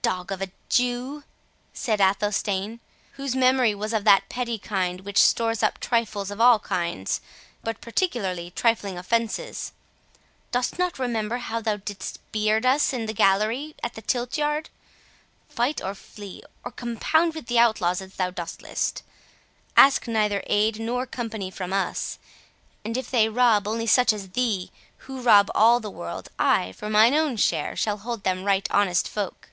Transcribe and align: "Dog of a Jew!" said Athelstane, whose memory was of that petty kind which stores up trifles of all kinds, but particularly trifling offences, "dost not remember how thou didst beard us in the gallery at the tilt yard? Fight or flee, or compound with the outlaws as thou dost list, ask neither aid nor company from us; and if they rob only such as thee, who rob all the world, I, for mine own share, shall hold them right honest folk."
"Dog 0.00 0.32
of 0.32 0.40
a 0.40 0.50
Jew!" 0.70 1.22
said 1.74 2.00
Athelstane, 2.00 2.80
whose 3.18 3.36
memory 3.36 3.74
was 3.74 3.92
of 3.92 4.04
that 4.04 4.30
petty 4.30 4.56
kind 4.58 5.02
which 5.02 5.18
stores 5.20 5.62
up 5.62 5.78
trifles 5.80 6.30
of 6.30 6.40
all 6.40 6.58
kinds, 6.60 7.20
but 7.62 7.82
particularly 7.82 8.50
trifling 8.50 8.96
offences, 8.96 9.72
"dost 10.50 10.78
not 10.78 10.98
remember 10.98 11.36
how 11.36 11.60
thou 11.60 11.76
didst 11.76 12.20
beard 12.32 12.64
us 12.64 12.94
in 12.94 13.04
the 13.04 13.12
gallery 13.12 13.76
at 13.84 13.92
the 13.96 14.00
tilt 14.00 14.38
yard? 14.38 14.70
Fight 15.50 15.82
or 15.84 15.94
flee, 15.94 16.42
or 16.64 16.70
compound 16.70 17.34
with 17.34 17.44
the 17.44 17.58
outlaws 17.58 18.00
as 18.00 18.14
thou 18.14 18.30
dost 18.30 18.62
list, 18.62 19.02
ask 19.76 20.08
neither 20.08 20.42
aid 20.46 20.80
nor 20.80 21.04
company 21.04 21.50
from 21.50 21.70
us; 21.70 22.18
and 22.82 22.96
if 22.96 23.10
they 23.10 23.28
rob 23.28 23.68
only 23.68 23.86
such 23.86 24.14
as 24.14 24.30
thee, 24.30 24.70
who 25.00 25.20
rob 25.20 25.50
all 25.54 25.80
the 25.80 25.90
world, 25.90 26.30
I, 26.38 26.72
for 26.72 26.88
mine 26.88 27.12
own 27.12 27.36
share, 27.36 27.76
shall 27.76 27.98
hold 27.98 28.24
them 28.24 28.44
right 28.44 28.66
honest 28.70 29.06
folk." 29.06 29.50